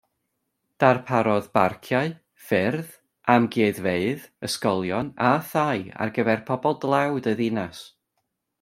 Darparodd 0.83 1.49
barciau, 1.57 2.09
ffyrdd, 2.47 2.95
amgueddfeydd, 3.35 4.25
ysgolion 4.49 5.13
a 5.27 5.29
thai 5.53 5.79
ar 6.07 6.15
gyfer 6.17 6.43
pobl 6.51 6.79
dlawd 6.87 7.31
y 7.35 7.35
ddinas. 7.43 7.87